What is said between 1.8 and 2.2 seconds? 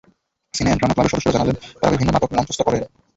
তাঁরা বিভিন্ন